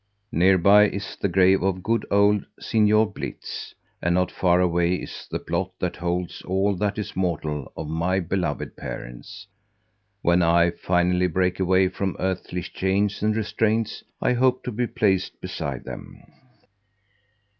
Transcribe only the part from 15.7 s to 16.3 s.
them.